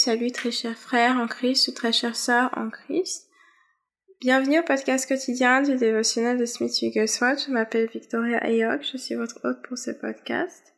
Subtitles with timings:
[0.00, 3.28] salut très chers frères en Christ ou très chères sœurs en Christ.
[4.18, 7.44] Bienvenue au podcast quotidien du dévotionnel de Smith Wigglesworth.
[7.46, 10.74] Je m'appelle Victoria Ayok, je suis votre hôte pour ce podcast.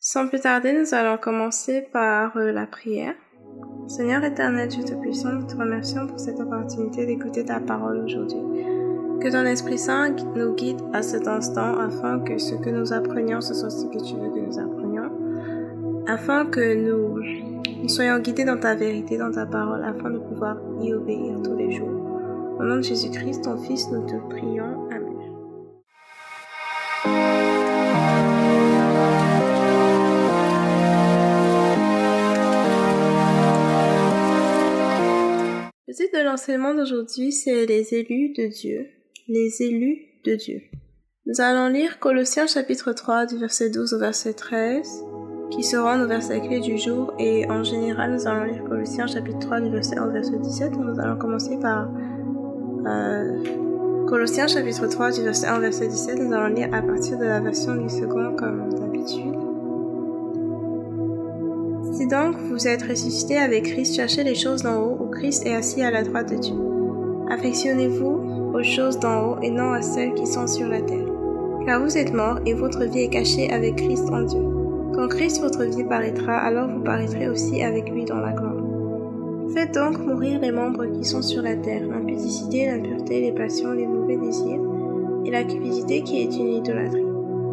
[0.00, 3.14] Sans plus tarder, nous allons commencer par euh, la prière.
[3.86, 8.64] Seigneur éternel, Dieu Tout-Puissant, nous te remercions pour cette opportunité d'écouter ta parole aujourd'hui.
[9.20, 13.42] Que ton Esprit Saint nous guide à cet instant afin que ce que nous apprenions,
[13.42, 14.78] ce soit ce que tu veux que nous apprenions
[16.08, 17.22] afin que nous,
[17.86, 21.70] soyons guidés dans ta vérité, dans ta parole, afin de pouvoir y obéir tous les
[21.70, 21.88] jours.
[22.58, 24.88] Au nom de Jésus-Christ, ton Fils, nous te prions.
[24.90, 25.14] Amen.
[35.86, 38.86] Le titre de l'enseignement d'aujourd'hui, c'est les élus de Dieu.
[39.28, 40.62] Les élus de Dieu.
[41.26, 45.04] Nous allons lire Colossiens chapitre 3 du verset 12 au verset 13
[45.50, 49.38] qui seront nos versets clés du jour et en général nous allons lire Colossiens chapitre
[49.38, 50.76] 3 du verset 1 au verset 17.
[50.76, 51.88] Nous allons commencer par
[52.86, 53.42] euh,
[54.06, 56.18] Colossiens chapitre 3 du verset 1 au verset 17.
[56.18, 59.34] Nous allons lire à partir de la version du second comme d'habitude.
[61.92, 65.54] Si donc vous êtes ressuscité avec Christ, cherchez les choses d'en haut où Christ est
[65.54, 66.54] assis à la droite de Dieu.
[67.30, 71.06] Affectionnez-vous aux choses d'en haut et non à celles qui sont sur la terre.
[71.66, 74.57] Car vous êtes morts et votre vie est cachée avec Christ en Dieu.
[74.98, 78.56] Quand Christ votre vie paraîtra, alors vous paraîtrez aussi avec lui dans la gloire.
[79.54, 83.86] Faites donc mourir les membres qui sont sur la terre, l'impudicité, l'impureté, les passions, les
[83.86, 84.60] mauvais désirs,
[85.24, 87.06] et la cupidité qui est une idolâtrie.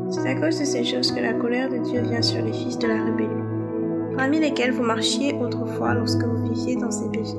[0.09, 2.79] C'est à cause de ces choses que la colère de Dieu vient sur les fils
[2.79, 3.45] de la rébellion,
[4.17, 7.37] parmi lesquels vous marchiez autrefois lorsque vous viviez dans ces péchés.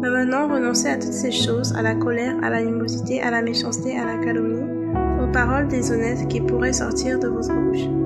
[0.00, 3.94] Mais maintenant, renoncez à toutes ces choses, à la colère, à l'animosité, à la méchanceté,
[3.98, 4.64] à la calomnie,
[5.22, 8.03] aux paroles déshonnêtes qui pourraient sortir de votre bouche.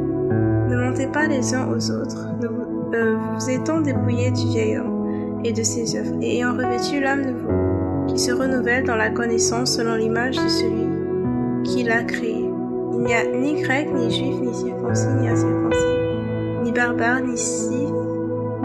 [0.69, 5.53] Ne mentez pas les uns aux autres, vous, euh, étant dépouillés du vieil homme et
[5.53, 9.77] de ses œuvres, et ayant revêtu l'âme de vous, qui se renouvelle dans la connaissance
[9.77, 10.89] selon l'image de celui
[11.65, 12.45] qui l'a créé.
[12.93, 15.87] Il n'y a ni grec, ni juif, ni circoncis, ni incirconcis,
[16.65, 17.95] ni barbare, ni scythe,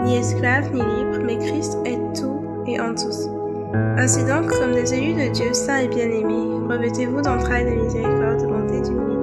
[0.04, 3.30] ni esclave, ni libre, mais Christ est tout et en tous.
[3.96, 8.46] Ainsi donc, comme des élus de Dieu saints et bien-aimés, revêtez-vous d'entrailles de miséricorde, de
[8.46, 9.13] bonté, d'humilité,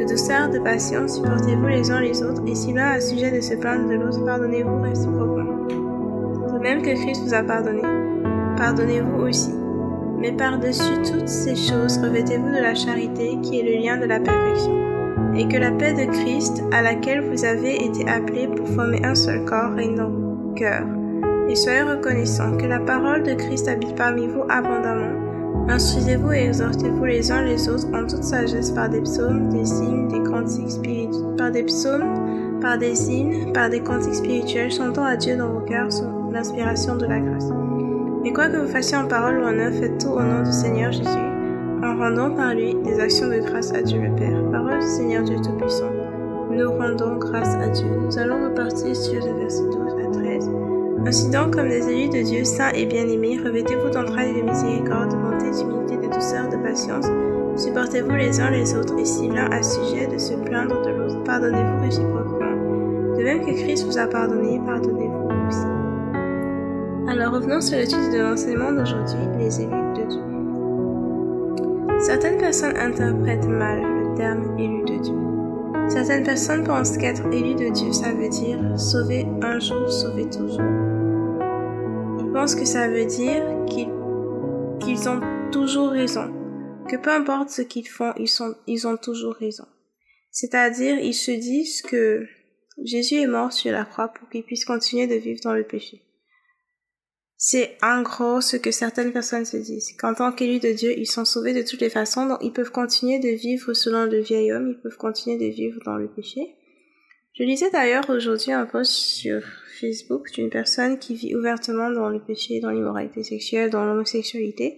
[0.00, 3.40] de douceur, de patience, supportez-vous les uns les autres, et si l'un a sujet de
[3.40, 5.66] se plaindre de l'autre, pardonnez-vous réciproquement.
[6.54, 7.82] De même que Christ vous a pardonné,
[8.56, 9.54] pardonnez-vous aussi.
[10.18, 14.20] Mais par-dessus toutes ces choses, revêtez-vous de la charité, qui est le lien de la
[14.20, 14.72] perfection,
[15.34, 19.14] et que la paix de Christ, à laquelle vous avez été appelés pour former un
[19.14, 20.86] seul corps, règne dans vos cœurs.
[21.48, 25.29] Et soyez reconnaissants que la parole de Christ habite parmi vous abondamment,
[25.68, 30.08] Instruisez-vous et exhortez-vous les uns les autres en toute sagesse par des psaumes, des hymnes,
[30.08, 35.16] des cantiques spirituels, par des psaumes, par des hymnes, par des cantiques spirituels, chantant à
[35.16, 37.46] Dieu dans vos cœurs sous l'inspiration de la grâce.
[38.22, 40.52] Mais quoi que vous fassiez en parole ou en œuvre, faites tout au nom du
[40.52, 41.08] Seigneur Jésus,
[41.82, 44.50] en rendant par lui des actions de grâce à Dieu le Père.
[44.50, 45.90] Parole du Seigneur Dieu Tout-Puissant.
[46.50, 47.86] Nous rendons grâce à Dieu.
[48.04, 50.50] Nous allons repartir sur le verset 12 à 13.
[51.06, 55.16] Ainsi donc, comme des élus de Dieu saints et bien-aimés, revêtez-vous d'entrailles de miséricorde, de
[55.16, 57.06] bonté, d'humilité, de douceur, de patience.
[57.56, 61.24] Supportez-vous les uns les autres, et si l'un a sujet de se plaindre de l'autre,
[61.24, 63.16] pardonnez-vous réciproquement.
[63.16, 65.66] De même que Christ vous a pardonné, pardonnez-vous aussi.
[67.08, 70.20] Alors revenons sur le titre de l'enseignement d'aujourd'hui, les élus de Dieu.
[72.00, 75.19] Certaines personnes interprètent mal le terme élu de Dieu.
[75.90, 80.60] Certaines personnes pensent qu'être élu de Dieu, ça veut dire sauver un jour, sauver toujours.
[82.20, 85.20] Ils pensent que ça veut dire qu'ils ont
[85.50, 86.32] toujours raison,
[86.88, 89.66] que peu importe ce qu'ils font, ils, ont toujours raison.
[90.30, 92.24] C'est-à-dire, ils se disent que
[92.84, 96.02] Jésus est mort sur la croix pour qu'ils puissent continuer de vivre dans le péché.
[97.42, 99.96] C'est en gros ce que certaines personnes se disent.
[99.98, 102.70] Qu'en tant qu'élus de Dieu, ils sont sauvés de toutes les façons, donc ils peuvent
[102.70, 106.54] continuer de vivre selon le vieil homme, ils peuvent continuer de vivre dans le péché.
[107.32, 109.40] Je lisais d'ailleurs aujourd'hui un post sur
[109.80, 114.76] Facebook d'une personne qui vit ouvertement dans le péché, dans l'immoralité sexuelle, dans l'homosexualité.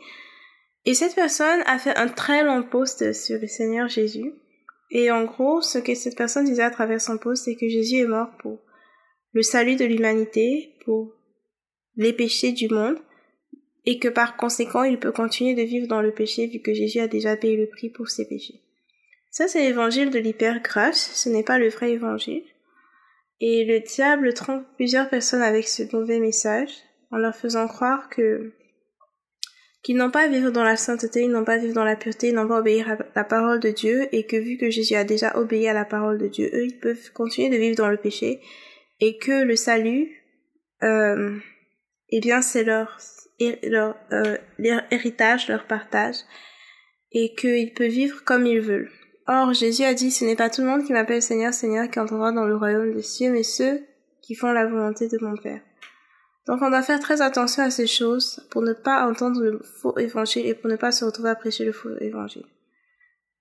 [0.84, 4.34] Et cette personne a fait un très long post sur le Seigneur Jésus.
[4.92, 7.96] Et en gros, ce que cette personne disait à travers son post, c'est que Jésus
[7.96, 8.60] est mort pour
[9.32, 11.12] le salut de l'humanité, pour
[11.96, 12.98] les péchés du monde
[13.84, 17.00] et que par conséquent il peut continuer de vivre dans le péché vu que Jésus
[17.00, 18.60] a déjà payé le prix pour ses péchés.
[19.30, 22.44] Ça c'est l'évangile de l'hypergrâce, ce n'est pas le vrai évangile.
[23.40, 26.70] Et le diable trompe plusieurs personnes avec ce mauvais message
[27.10, 28.52] en leur faisant croire que
[29.82, 31.96] qu'ils n'ont pas à vivre dans la sainteté, ils n'ont pas à vivre dans la
[31.96, 34.70] pureté, ils n'ont pas à obéir à la parole de Dieu et que vu que
[34.70, 37.76] Jésus a déjà obéi à la parole de Dieu, eux ils peuvent continuer de vivre
[37.76, 38.40] dans le péché
[39.00, 40.22] et que le salut
[40.84, 41.36] euh,
[42.12, 42.84] eh bien c'est euh,
[43.40, 46.16] leur héritage, leur partage,
[47.10, 48.90] et qu'ils peuvent vivre comme ils veulent.
[49.26, 52.00] Or, Jésus a dit, ce n'est pas tout le monde qui m'appelle Seigneur, Seigneur qui
[52.00, 53.80] entrera dans le royaume des cieux, mais ceux
[54.20, 55.60] qui font la volonté de mon Père.
[56.46, 59.96] Donc on doit faire très attention à ces choses pour ne pas entendre le faux
[59.98, 62.46] évangile et pour ne pas se retrouver à prêcher le faux évangile.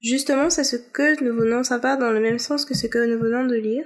[0.02, 3.06] Justement, c'est ce que nous venons, ça va dans le même sens que ce que
[3.06, 3.86] nous venons de lire,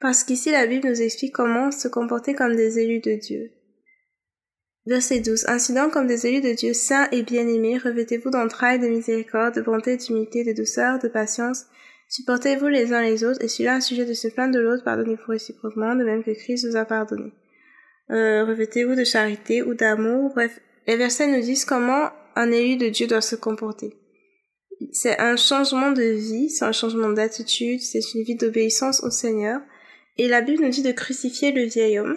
[0.00, 3.50] parce qu'ici la Bible nous explique comment se comporter comme des élus de Dieu.
[4.88, 5.44] Verset 12.
[5.48, 9.60] Ainsi donc, comme des élus de Dieu saints et bien-aimés, revêtez-vous d'entrailles, de miséricorde, de
[9.60, 11.66] bonté, d'humilité, de douceur, de patience.
[12.08, 15.30] Supportez-vous les uns les autres, et celui-là un sujet de se plaindre de l'autre, pardonnez-vous
[15.30, 17.34] réciproquement, de même que Christ vous a pardonné.
[18.10, 20.58] Euh, revêtez-vous de charité ou d'amour, bref.
[20.86, 23.94] Les versets nous disent comment un élu de Dieu doit se comporter.
[24.92, 29.60] C'est un changement de vie, c'est un changement d'attitude, c'est une vie d'obéissance au Seigneur.
[30.16, 32.16] Et la Bible nous dit de crucifier le vieil homme,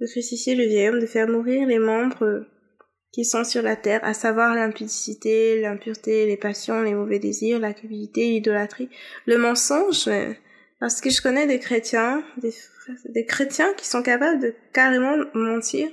[0.00, 2.46] de crucifier le vieil homme, de faire mourir les membres
[3.12, 7.72] qui sont sur la terre, à savoir l'impudicité, l'impureté, les passions, les mauvais désirs, la
[7.72, 8.90] cupidité, l'idolâtrie,
[9.26, 10.10] le mensonge,
[10.80, 12.52] parce que je connais des chrétiens, des,
[13.06, 15.88] des chrétiens qui sont capables de carrément mentir,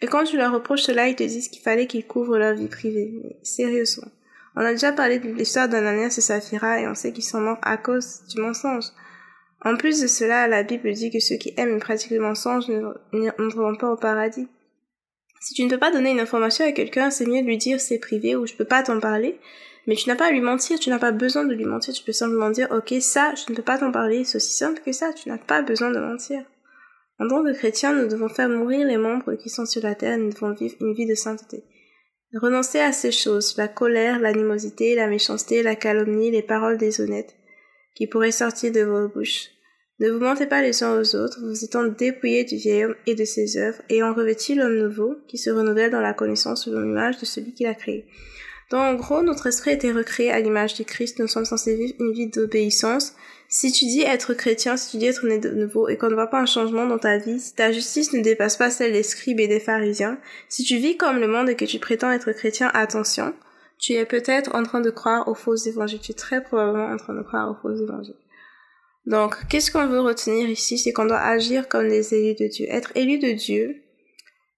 [0.00, 2.68] et quand tu leur reproches cela, ils te disent qu'il fallait qu'ils couvrent leur vie
[2.68, 3.12] privée.
[3.22, 4.08] Mais sérieusement.
[4.54, 7.58] On a déjà parlé de l'histoire d'Ananias et Saphira et on sait qu'ils sont morts
[7.62, 8.86] à cause du mensonge.
[9.64, 12.68] En plus de cela, la Bible dit que ceux qui aiment et pratiquent le mensonge
[13.12, 14.48] n'entreront pas au paradis.
[15.40, 17.80] Si tu ne peux pas donner une information à quelqu'un, c'est mieux de lui dire
[17.80, 19.38] c'est privé ou je peux pas t'en parler.
[19.86, 22.04] Mais tu n'as pas à lui mentir, tu n'as pas besoin de lui mentir, tu
[22.04, 24.92] peux simplement dire ok ça, je ne peux pas t'en parler, c'est aussi simple que
[24.92, 26.42] ça, tu n'as pas besoin de mentir.
[27.18, 30.18] En tant que chrétiens, nous devons faire mourir les membres qui sont sur la terre,
[30.18, 31.64] nous devons vivre une vie de sainteté.
[32.34, 37.34] Renoncer à ces choses, la colère, l'animosité, la méchanceté, la calomnie, les paroles déshonnêtes
[37.94, 39.50] qui pourraient sortir de vos bouches.
[40.00, 43.16] Ne vous mentez pas les uns aux autres, vous étant dépouillés du vieil homme et
[43.16, 47.18] de ses œuvres, ayant revêtu l'homme nouveau, qui se renouvelle dans la connaissance selon l'image
[47.18, 48.06] de celui qui l'a créé.
[48.70, 51.74] Donc, en gros, notre esprit a été recréé à l'image du Christ, nous sommes censés
[51.74, 53.14] vivre une vie d'obéissance.
[53.48, 56.14] Si tu dis être chrétien, si tu dis être né de nouveau, et qu'on ne
[56.14, 59.02] voit pas un changement dans ta vie, si ta justice ne dépasse pas celle des
[59.02, 60.18] scribes et des pharisiens,
[60.48, 63.34] si tu vis comme le monde et que tu prétends être chrétien, attention,
[63.78, 66.96] tu es peut-être en train de croire aux faux évangiles, tu es très probablement en
[66.96, 68.16] train de croire aux faux évangiles.
[69.06, 70.78] Donc, qu'est-ce qu'on veut retenir ici?
[70.78, 72.66] C'est qu'on doit agir comme des élus de Dieu.
[72.68, 73.82] Être élu de Dieu,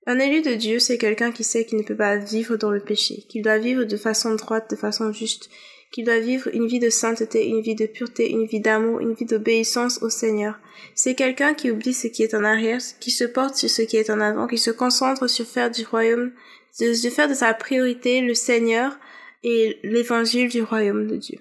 [0.06, 2.80] un élu de Dieu, c'est quelqu'un qui sait qu'il ne peut pas vivre dans le
[2.80, 5.50] péché, qu'il doit vivre de façon droite, de façon juste,
[5.90, 9.14] qu'il doit vivre une vie de sainteté, une vie de pureté, une vie d'amour, une
[9.14, 10.58] vie d'obéissance au Seigneur.
[10.94, 13.96] C'est quelqu'un qui oublie ce qui est en arrière, qui se porte sur ce qui
[13.96, 16.32] est en avant, qui se concentre sur faire du royaume,
[16.78, 18.98] de, faire de sa priorité le Seigneur
[19.42, 21.38] et l'évangile du royaume de Dieu.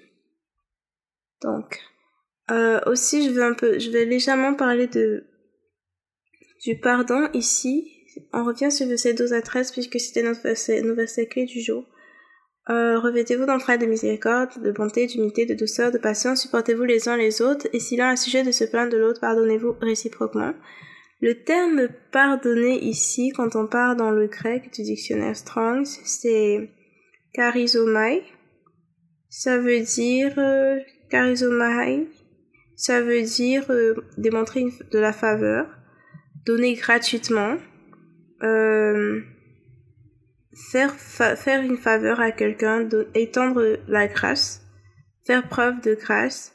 [1.42, 1.80] Donc,
[2.50, 5.24] euh, aussi, je vais un peu, je vais légèrement parler de
[6.64, 7.90] du pardon ici.
[8.32, 11.86] On revient sur verset 12 à 13 puisque c'était notre verset, nos du jour.
[12.70, 17.16] Euh, Revêtez-vous d'entraide de miséricorde, de bonté, d'humilité, de douceur, de patience, supportez-vous les uns
[17.16, 20.52] les autres, et s'il a un sujet de se plaindre de l'autre, pardonnez-vous réciproquement.
[21.20, 26.70] Le terme pardonner ici, quand on part dans le grec du dictionnaire Strong, c'est
[27.34, 28.22] charizomai.
[29.28, 30.78] Ça veut dire euh,
[31.10, 32.06] charizomai,
[32.76, 35.66] ça veut dire euh, démontrer de la faveur,
[36.46, 37.56] donner gratuitement,
[38.42, 39.20] euh,
[40.54, 44.62] faire, faire une faveur à quelqu'un, étendre la grâce,
[45.26, 46.54] faire preuve de grâce.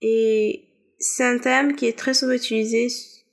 [0.00, 0.64] Et
[0.98, 2.88] c'est un terme qui est très souvent utilisé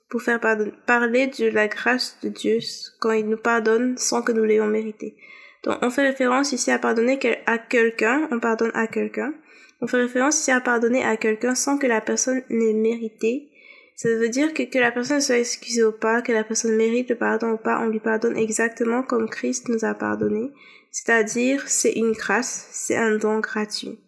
[0.09, 2.59] pour faire parler de la grâce de Dieu
[2.99, 5.15] quand il nous pardonne sans que nous l'ayons mérité.
[5.63, 9.33] Donc on fait référence ici à pardonner à quelqu'un, on pardonne à quelqu'un.
[9.81, 13.49] On fait référence ici à pardonner à quelqu'un sans que la personne n'ait mérité.
[13.95, 17.09] Ça veut dire que que la personne soit excusée ou pas, que la personne mérite
[17.09, 20.51] le pardon ou pas, on lui pardonne exactement comme Christ nous a pardonné.
[20.91, 23.99] C'est-à-dire, c'est une grâce, c'est un don gratuit.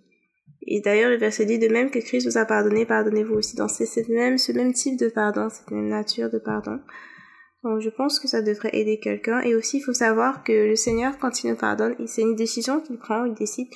[0.70, 3.56] Et d'ailleurs, le verset dit de même que Christ vous a pardonné, pardonnez-vous aussi.
[3.56, 6.80] Donc c'est même, ce même type de pardon, cette même nature de pardon.
[7.64, 9.40] Donc je pense que ça devrait aider quelqu'un.
[9.42, 12.82] Et aussi, il faut savoir que le Seigneur, quand il nous pardonne, c'est une décision
[12.82, 13.70] qu'il prend, il décide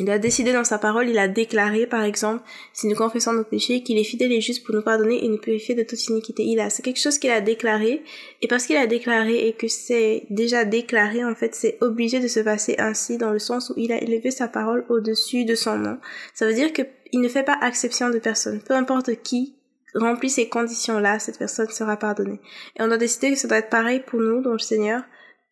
[0.00, 3.44] il a décidé dans sa parole, il a déclaré, par exemple, si nous confessons nos
[3.44, 6.42] péchés, qu'il est fidèle et juste pour nous pardonner et nous purifier de toute iniquité.
[6.42, 8.02] Il a, c'est quelque chose qu'il a déclaré,
[8.42, 12.26] et parce qu'il a déclaré et que c'est déjà déclaré, en fait, c'est obligé de
[12.26, 15.78] se passer ainsi dans le sens où il a élevé sa parole au-dessus de son
[15.78, 15.98] nom.
[16.34, 18.60] Ça veut dire qu'il ne fait pas exception de personne.
[18.60, 19.54] Peu importe qui
[19.94, 22.40] remplit ces conditions-là, cette personne sera pardonnée.
[22.76, 25.02] Et on a décidé que ça doit être pareil pour nous, dans le Seigneur,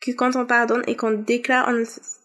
[0.01, 1.69] que quand on pardonne et qu'on déclare,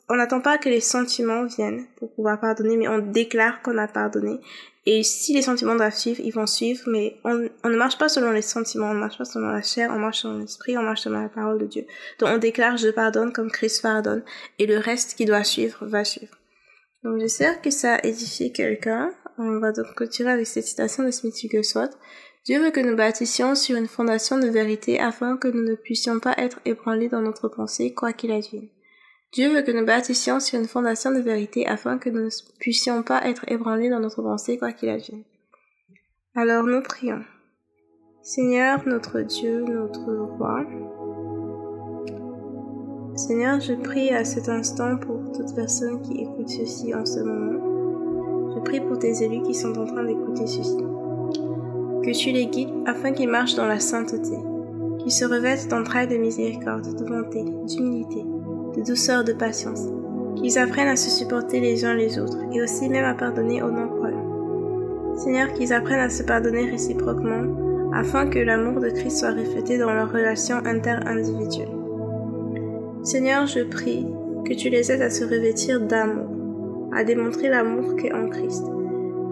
[0.09, 3.87] on n'attend pas que les sentiments viennent pour pouvoir pardonner, mais on déclare qu'on a
[3.87, 4.39] pardonné.
[4.85, 8.31] Et si les sentiments doivent suivre, ils vont suivre, mais on, ne marche pas selon
[8.31, 11.01] les sentiments, on ne marche pas selon la chair, on marche selon l'esprit, on marche
[11.01, 11.85] selon la parole de Dieu.
[12.19, 14.23] Donc on déclare je pardonne comme Christ pardonne,
[14.59, 16.33] et le reste qui doit suivre va suivre.
[17.03, 19.11] Donc j'espère que ça a édifié quelqu'un.
[19.37, 21.97] On va donc continuer avec cette citation de Smith Wigglesworth.
[22.45, 26.21] Dieu veut que nous bâtissions sur une fondation de vérité afin que nous ne puissions
[26.21, 28.69] pas être ébranlés dans notre pensée, quoi qu'il advienne.
[29.37, 33.03] Dieu veut que nous bâtissions sur une fondation de vérité afin que nous ne puissions
[33.03, 35.21] pas être ébranlés dans notre pensée, quoi qu'il advienne.
[36.33, 37.21] Alors nous prions.
[38.23, 40.65] Seigneur, notre Dieu, notre Roi,
[43.15, 48.55] Seigneur, je prie à cet instant pour toute personne qui écoute ceci en ce moment.
[48.55, 52.73] Je prie pour tes élus qui sont en train d'écouter ceci que tu les guides
[52.87, 54.35] afin qu'ils marchent dans la sainteté,
[54.97, 58.23] qu'ils se revêtent d'entrailles de miséricorde, de bonté, d'humilité,
[58.77, 59.87] de douceur, de patience,
[60.35, 63.71] qu'ils apprennent à se supporter les uns les autres et aussi même à pardonner aux
[63.71, 65.15] non-croyants.
[65.17, 69.91] Seigneur, qu'ils apprennent à se pardonner réciproquement afin que l'amour de Christ soit reflété dans
[69.91, 71.71] leurs relations inter-individuelles.
[73.03, 74.05] Seigneur, je prie
[74.45, 76.29] que tu les aides à se revêtir d'amour,
[76.93, 78.63] à démontrer l'amour qu'est en Christ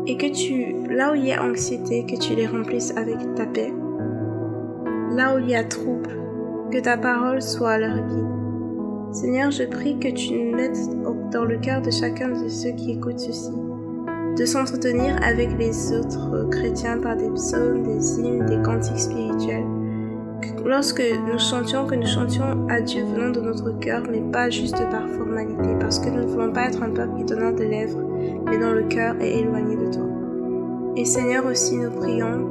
[0.07, 3.45] et que tu, là où il y a anxiété, que tu les remplisses avec ta
[3.45, 3.73] paix.
[5.11, 6.09] Là où il y a trouble,
[6.71, 8.44] que ta parole soit leur guide.
[9.15, 10.89] Seigneur, je prie que tu mettes
[11.31, 13.53] dans le cœur de chacun de ceux qui écoutent ceci,
[14.38, 19.63] de s'entretenir avec les autres chrétiens par des psaumes, des hymnes, des cantiques spirituels.
[20.41, 24.50] Que lorsque nous chantions, que nous chantions à Dieu venant de notre cœur, mais pas
[24.50, 28.03] juste par formalité, parce que nous ne voulons pas être un peuple étonnant de lèvres,
[28.48, 30.10] mais dont le cœur est éloigné de toi.
[30.98, 32.50] Et Seigneur aussi, nous prions,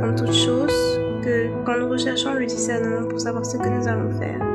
[0.00, 4.10] comme toute chose, que quand nous recherchons le discernement pour savoir ce que nous allons
[4.18, 4.51] faire,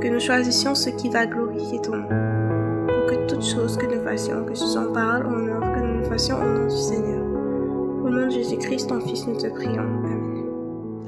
[0.00, 2.08] que nous choisissions ce qui va glorifier ton nom.
[2.08, 5.72] Pour que toute chose que nous fassions, que ce soit en parole ou en œuvre,
[5.74, 7.24] que nous fassions au nom du Seigneur.
[8.04, 9.82] Au nom de Jésus-Christ, ton Fils, nous te prions.
[9.82, 10.17] Amen.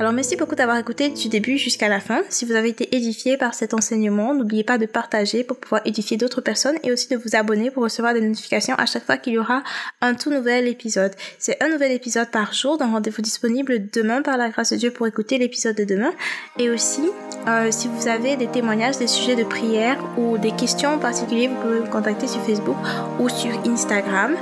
[0.00, 2.22] Alors merci beaucoup d'avoir écouté du début jusqu'à la fin.
[2.30, 6.16] Si vous avez été édifié par cet enseignement, n'oubliez pas de partager pour pouvoir édifier
[6.16, 9.34] d'autres personnes et aussi de vous abonner pour recevoir des notifications à chaque fois qu'il
[9.34, 9.62] y aura
[10.00, 11.12] un tout nouvel épisode.
[11.38, 14.90] C'est un nouvel épisode par jour, d'un rendez-vous disponible demain par la grâce de Dieu
[14.90, 16.14] pour écouter l'épisode de demain.
[16.58, 17.02] Et aussi,
[17.46, 21.48] euh, si vous avez des témoignages, des sujets de prière ou des questions en particulier,
[21.48, 22.76] vous pouvez me contacter sur Facebook
[23.18, 24.34] ou sur Instagram.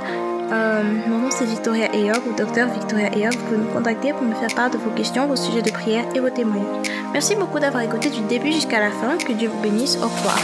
[0.51, 3.33] Euh, mon nom c'est Victoria Eyog ou Docteur Victoria Eyog.
[3.33, 6.05] Vous pouvez me contacter pour me faire part de vos questions, vos sujets de prière
[6.15, 6.87] et vos témoignages.
[7.13, 9.17] Merci beaucoup d'avoir écouté du début jusqu'à la fin.
[9.17, 9.97] Que Dieu vous bénisse.
[9.97, 10.39] Au revoir.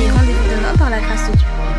[0.00, 1.69] Et rendez-vous demain par la grâce de Dieu.